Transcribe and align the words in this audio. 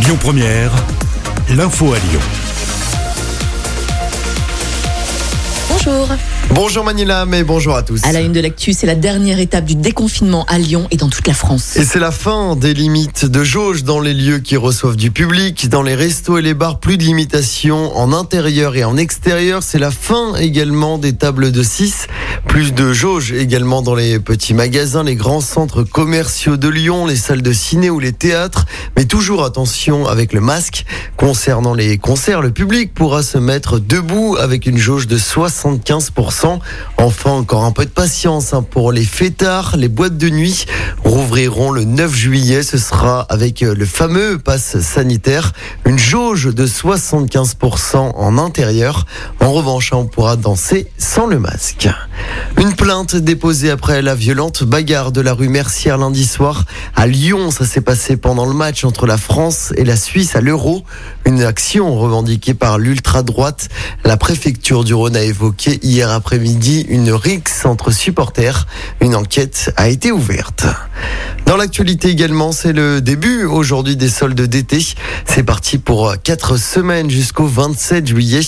Lyon 0.00 0.16
Première, 0.20 0.70
l'info 1.50 1.92
à 1.92 1.98
Lyon. 1.98 2.20
Bonjour. 5.68 6.08
Bonjour 6.54 6.82
Manila, 6.82 7.26
mais 7.26 7.44
bonjour 7.44 7.76
à 7.76 7.82
tous. 7.82 8.02
À 8.04 8.12
la 8.12 8.20
une 8.20 8.32
de 8.32 8.40
l'actu, 8.40 8.72
c'est 8.72 8.86
la 8.86 8.94
dernière 8.94 9.38
étape 9.38 9.66
du 9.66 9.74
déconfinement 9.74 10.44
à 10.48 10.58
Lyon 10.58 10.88
et 10.90 10.96
dans 10.96 11.08
toute 11.08 11.26
la 11.28 11.34
France. 11.34 11.76
Et 11.76 11.84
c'est 11.84 11.98
la 11.98 12.10
fin 12.10 12.56
des 12.56 12.72
limites 12.72 13.26
de 13.26 13.44
jauge 13.44 13.84
dans 13.84 14.00
les 14.00 14.14
lieux 14.14 14.38
qui 14.38 14.56
reçoivent 14.56 14.96
du 14.96 15.10
public, 15.10 15.68
dans 15.68 15.82
les 15.82 15.94
restos 15.94 16.38
et 16.38 16.42
les 16.42 16.54
bars, 16.54 16.80
plus 16.80 16.96
de 16.96 17.02
limitations 17.02 17.96
en 17.96 18.12
intérieur 18.12 18.76
et 18.76 18.84
en 18.84 18.96
extérieur. 18.96 19.62
C'est 19.62 19.78
la 19.78 19.90
fin 19.90 20.34
également 20.36 20.96
des 20.96 21.12
tables 21.12 21.52
de 21.52 21.62
6, 21.62 22.06
plus 22.46 22.72
de 22.72 22.92
jauge 22.92 23.32
également 23.32 23.82
dans 23.82 23.94
les 23.94 24.18
petits 24.18 24.54
magasins, 24.54 25.04
les 25.04 25.16
grands 25.16 25.42
centres 25.42 25.82
commerciaux 25.82 26.56
de 26.56 26.68
Lyon, 26.68 27.06
les 27.06 27.16
salles 27.16 27.42
de 27.42 27.52
ciné 27.52 27.90
ou 27.90 28.00
les 28.00 28.12
théâtres. 28.12 28.64
Mais 28.96 29.04
toujours 29.04 29.44
attention 29.44 30.06
avec 30.06 30.32
le 30.32 30.40
masque. 30.40 30.86
Concernant 31.16 31.74
les 31.74 31.98
concerts, 31.98 32.40
le 32.40 32.50
public 32.50 32.94
pourra 32.94 33.22
se 33.22 33.38
mettre 33.38 33.78
debout 33.78 34.36
avec 34.40 34.66
une 34.66 34.78
jauge 34.78 35.06
de 35.06 35.18
75%. 35.18 36.37
100 36.38 36.60
Enfin, 37.00 37.30
encore 37.30 37.64
un 37.64 37.70
peu 37.70 37.84
de 37.84 37.90
patience 37.90 38.52
hein, 38.52 38.64
pour 38.68 38.90
les 38.90 39.04
fêtards. 39.04 39.76
Les 39.76 39.88
boîtes 39.88 40.18
de 40.18 40.28
nuit 40.28 40.66
rouvriront 41.04 41.70
le 41.70 41.84
9 41.84 42.12
juillet. 42.12 42.64
Ce 42.64 42.76
sera 42.76 43.20
avec 43.28 43.62
euh, 43.62 43.74
le 43.74 43.86
fameux 43.86 44.38
pass 44.38 44.80
sanitaire, 44.80 45.52
une 45.86 45.98
jauge 45.98 46.52
de 46.52 46.66
75% 46.66 47.96
en 47.96 48.38
intérieur. 48.38 49.06
En 49.40 49.52
revanche, 49.52 49.92
on 49.92 50.06
pourra 50.06 50.34
danser 50.34 50.88
sans 50.98 51.26
le 51.26 51.38
masque. 51.38 51.88
Une 52.58 52.74
plainte 52.74 53.14
déposée 53.14 53.70
après 53.70 54.02
la 54.02 54.16
violente 54.16 54.64
bagarre 54.64 55.12
de 55.12 55.20
la 55.20 55.34
rue 55.34 55.48
Mercière 55.48 55.98
lundi 55.98 56.26
soir 56.26 56.64
à 56.96 57.06
Lyon. 57.06 57.52
Ça 57.52 57.64
s'est 57.64 57.80
passé 57.80 58.16
pendant 58.16 58.44
le 58.44 58.54
match 58.54 58.84
entre 58.84 59.06
la 59.06 59.16
France 59.16 59.72
et 59.76 59.84
la 59.84 59.96
Suisse 59.96 60.34
à 60.34 60.40
l'Euro. 60.40 60.82
Une 61.24 61.42
action 61.42 61.96
revendiquée 61.96 62.54
par 62.54 62.78
l'ultra-droite. 62.78 63.68
La 64.04 64.16
préfecture 64.16 64.82
du 64.82 64.94
Rhône 64.94 65.14
a 65.14 65.22
évoqué 65.22 65.78
hier 65.82 66.10
après-midi 66.10 66.86
une 66.88 67.12
rixe 67.12 67.64
entre 67.64 67.90
supporters. 67.90 68.66
Une 69.00 69.14
enquête 69.14 69.72
a 69.76 69.88
été 69.88 70.12
ouverte. 70.12 70.66
Dans 71.46 71.56
l'actualité 71.56 72.08
également, 72.08 72.52
c'est 72.52 72.72
le 72.72 73.00
début 73.00 73.44
aujourd'hui 73.44 73.96
des 73.96 74.10
soldes 74.10 74.40
d'été. 74.40 74.84
C'est 75.24 75.42
parti 75.42 75.78
pour 75.78 76.14
quatre 76.22 76.56
semaines 76.58 77.08
jusqu'au 77.08 77.46
27 77.46 78.06
juillet. 78.06 78.40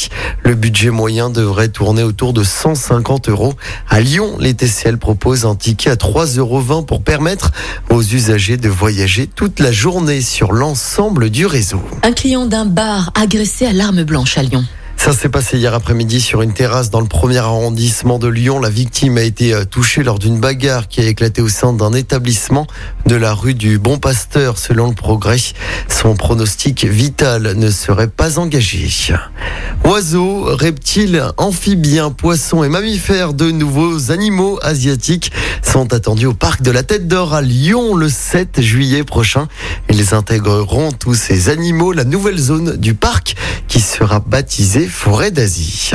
Le 0.43 0.55
budget 0.55 0.91
moyen 0.91 1.31
devrait 1.31 1.69
tourner 1.69 2.03
autour 2.03 2.33
de 2.33 2.45
150 2.45 3.29
euros. 3.31 3.55
À 3.89 4.01
Lyon, 4.01 4.37
les 4.39 4.53
TCL 4.53 4.99
proposent 4.99 5.47
un 5.47 5.55
ticket 5.55 5.91
à 5.91 5.95
3,20 5.95 6.39
euros 6.39 6.83
pour 6.83 7.03
permettre 7.03 7.53
aux 7.89 8.03
usagers 8.03 8.59
de 8.59 8.69
voyager 8.69 9.27
toute 9.27 9.61
la 9.61 9.73
journée 9.73 10.21
sur 10.21 10.53
l'ensemble 10.53 11.31
du 11.31 11.47
réseau. 11.47 11.81
Un 12.03 12.13
client 12.13 12.47
d'un 12.47 12.67
bar 12.67 13.13
agressé 13.15 13.65
à 13.65 13.73
l'arme 13.73 14.03
blanche 14.05 14.37
à 14.37 14.43
Lyon. 14.43 14.65
Ça 15.03 15.15
s'est 15.15 15.31
passé 15.31 15.57
hier 15.57 15.73
après-midi 15.73 16.21
sur 16.21 16.43
une 16.43 16.53
terrasse 16.53 16.91
dans 16.91 17.01
le 17.01 17.07
premier 17.07 17.39
arrondissement 17.39 18.19
de 18.19 18.29
Lyon. 18.29 18.61
La 18.61 18.69
victime 18.69 19.17
a 19.17 19.23
été 19.23 19.55
euh, 19.55 19.65
touchée 19.65 20.03
lors 20.03 20.19
d'une 20.19 20.39
bagarre 20.39 20.89
qui 20.89 21.01
a 21.01 21.07
éclaté 21.07 21.41
au 21.41 21.49
sein 21.49 21.73
d'un 21.73 21.95
établissement 21.95 22.67
de 23.07 23.17
la 23.17 23.33
rue 23.33 23.55
du 23.55 23.79
Bon 23.79 23.97
Pasteur, 23.97 24.59
selon 24.59 24.89
le 24.89 24.95
progrès. 24.95 25.39
Son 25.89 26.17
pronostic 26.17 26.85
vital 26.85 27.55
ne 27.57 27.71
serait 27.71 28.09
pas 28.09 28.39
engagé. 28.39 28.89
Oiseaux, 29.87 30.45
reptiles, 30.45 31.25
amphibiens, 31.39 32.11
poissons 32.11 32.63
et 32.63 32.69
mammifères, 32.69 33.33
de 33.33 33.51
nouveaux 33.51 34.13
animaux 34.13 34.59
asiatiques 34.61 35.33
sont 35.63 35.95
attendus 35.95 36.27
au 36.27 36.35
parc 36.35 36.61
de 36.61 36.71
la 36.71 36.83
Tête 36.83 37.09
d'Or 37.09 37.33
à 37.33 37.41
Lyon 37.41 37.95
le 37.95 38.11
7 38.11 38.61
juillet 38.61 39.05
prochain. 39.05 39.49
Ils 39.93 40.15
intégreront 40.15 40.93
tous 40.93 41.15
ces 41.15 41.49
animaux 41.49 41.93
la 41.93 42.05
nouvelle 42.05 42.39
zone 42.39 42.77
du 42.77 42.95
parc 42.95 43.35
qui 43.67 43.81
sera 43.81 44.21
baptisée 44.21 44.87
Forêt 44.87 45.33
d'Asie. 45.33 45.91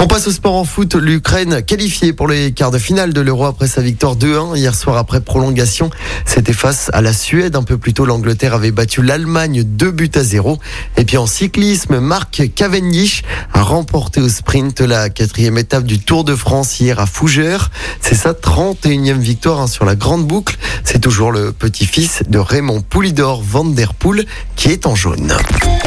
On 0.00 0.08
passe 0.08 0.26
au 0.26 0.32
sport 0.32 0.56
en 0.56 0.64
foot. 0.64 0.96
L'Ukraine 0.96 1.62
qualifiée 1.62 2.12
pour 2.12 2.26
les 2.26 2.52
quarts 2.52 2.72
de 2.72 2.78
finale 2.78 3.12
de 3.12 3.20
l'Euro 3.20 3.44
après 3.44 3.68
sa 3.68 3.82
victoire 3.82 4.16
2-1 4.16 4.56
hier 4.56 4.74
soir 4.74 4.96
après 4.96 5.20
prolongation. 5.20 5.90
C'était 6.24 6.52
face 6.52 6.90
à 6.92 7.02
la 7.02 7.12
Suède. 7.12 7.54
Un 7.54 7.62
peu 7.62 7.78
plus 7.78 7.94
tôt, 7.94 8.04
l'Angleterre 8.04 8.54
avait 8.54 8.72
battu 8.72 9.02
l'Allemagne 9.02 9.62
2 9.62 9.90
buts 9.92 10.10
à 10.16 10.24
0. 10.24 10.58
Et 10.96 11.04
puis 11.04 11.16
en 11.16 11.26
cyclisme, 11.26 12.00
Marc 12.00 12.42
Cavendish 12.54 13.22
a 13.52 13.62
remporté 13.62 14.20
au 14.20 14.28
sprint 14.28 14.80
la 14.80 15.08
quatrième 15.08 15.58
étape 15.58 15.84
du 15.84 16.00
Tour 16.00 16.24
de 16.24 16.34
France 16.34 16.80
hier 16.80 16.98
à 16.98 17.06
Fougères. 17.06 17.70
C'est 18.00 18.16
sa 18.16 18.32
31e 18.32 19.18
victoire 19.18 19.60
hein, 19.60 19.66
sur 19.68 19.84
la 19.84 19.94
grande 19.94 20.26
boucle. 20.26 20.56
C'est 20.84 21.00
toujours 21.00 21.30
le 21.30 21.52
petit-fils 21.52 22.22
de 22.28 22.38
Raymond 22.38 22.80
Poulidor 22.80 23.19
Van 23.20 23.64
Der 23.64 23.92
Poel 23.92 24.24
qui 24.56 24.68
est 24.68 24.86
en 24.86 24.94
jaune. 24.94 25.34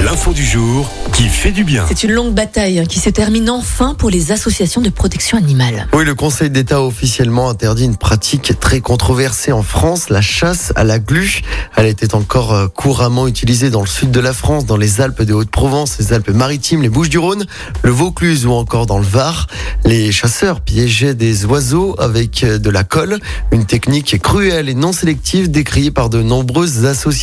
L'info 0.04 0.34
du 0.34 0.46
jour 0.46 0.90
qui 1.14 1.28
fait 1.28 1.52
du 1.52 1.64
bien. 1.64 1.86
C'est 1.88 2.04
une 2.04 2.12
longue 2.12 2.34
bataille 2.34 2.86
qui 2.88 3.00
se 3.00 3.10
termine 3.10 3.50
enfin 3.50 3.96
pour 3.96 4.10
les 4.10 4.32
associations 4.32 4.82
de 4.82 4.90
protection 4.90 5.38
animale. 5.38 5.88
Oui, 5.94 6.06
le 6.06 6.14
Conseil 6.14 6.50
d'État 6.50 6.78
a 6.78 6.82
officiellement 6.82 7.50
interdit 7.50 7.86
une 7.86 7.96
pratique 7.96 8.60
très 8.60 8.82
controversée 8.82 9.52
en 9.52 9.64
France, 9.64 10.10
la 10.10 10.22
chasse 10.22 10.74
à 10.76 10.84
la 10.84 11.00
glu. 11.00 11.42
Elle 11.76 11.88
était 11.88 12.14
encore 12.14 12.54
euh, 12.54 12.68
couramment 12.68 13.28
utilisée 13.28 13.70
dans 13.70 13.82
le 13.82 13.88
sud 13.88 14.12
de 14.12 14.20
la 14.20 14.34
France, 14.34 14.66
dans 14.66 14.78
les 14.78 15.02
Alpes 15.02 15.24
de 15.24 15.34
Haute-Provence, 15.34 15.98
les 16.00 16.14
Alpes-Maritimes, 16.14 16.82
les 16.84 16.90
Bouches-du-Rhône, 16.90 17.46
le 17.82 17.92
Vaucluse 17.92 18.46
ou 18.46 18.52
encore 18.52 18.86
dans 18.86 19.00
le 19.00 19.06
Var. 19.06 19.48
Les 19.86 20.12
chasseurs 20.12 20.62
piégeaient 20.62 21.16
des 21.16 21.46
oiseaux 21.46 21.96
avec 22.00 22.44
euh, 22.44 22.60
de 22.60 22.70
la 22.70 22.84
colle, 22.84 23.20
une 23.52 23.66
technique 23.66 24.22
cruelle 24.22 24.70
et 24.70 24.76
non 24.76 24.92
sélective 24.92 25.50
décriée 25.50 25.92
par 25.92 26.10
de 26.10 26.22
nombreuses 26.22 26.86
associations 26.86 27.23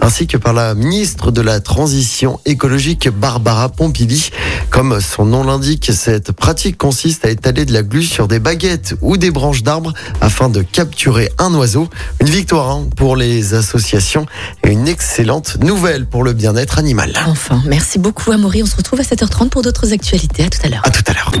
ainsi 0.00 0.26
que 0.26 0.36
par 0.36 0.52
la 0.52 0.74
ministre 0.74 1.30
de 1.30 1.40
la 1.40 1.60
Transition 1.60 2.40
écologique 2.44 3.08
Barbara 3.08 3.68
Pompili. 3.68 4.30
Comme 4.70 5.00
son 5.00 5.24
nom 5.24 5.44
l'indique, 5.44 5.90
cette 5.92 6.32
pratique 6.32 6.78
consiste 6.78 7.24
à 7.24 7.30
étaler 7.30 7.64
de 7.64 7.72
la 7.72 7.82
glu 7.82 8.02
sur 8.02 8.28
des 8.28 8.38
baguettes 8.38 8.94
ou 9.00 9.16
des 9.16 9.30
branches 9.30 9.62
d'arbres 9.62 9.94
afin 10.20 10.48
de 10.48 10.62
capturer 10.62 11.30
un 11.38 11.54
oiseau. 11.54 11.88
Une 12.20 12.28
victoire 12.28 12.70
hein, 12.70 12.86
pour 12.96 13.16
les 13.16 13.54
associations 13.54 14.26
et 14.64 14.70
une 14.70 14.88
excellente 14.88 15.58
nouvelle 15.60 16.06
pour 16.06 16.24
le 16.24 16.32
bien-être 16.32 16.78
animal. 16.78 17.12
Enfin, 17.26 17.62
merci 17.66 17.98
beaucoup 17.98 18.32
Amaury. 18.32 18.62
On 18.62 18.66
se 18.66 18.76
retrouve 18.76 19.00
à 19.00 19.04
7h30 19.04 19.48
pour 19.48 19.62
d'autres 19.62 19.92
actualités. 19.92 20.44
À 20.44 20.50
tout 20.50 20.60
à 20.64 20.68
l'heure. 20.68 20.82
À 20.84 20.90
tout 20.90 21.04
à 21.06 21.12
l'heure. 21.12 21.32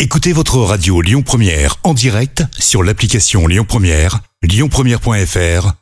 Écoutez 0.00 0.32
votre 0.32 0.58
radio 0.58 1.00
Lyon 1.00 1.22
Première 1.22 1.76
en 1.84 1.94
direct 1.94 2.42
sur 2.58 2.82
l'application 2.82 3.46
Lyon 3.46 3.64
Première, 3.66 4.20
lyonpremière.fr 4.42 5.81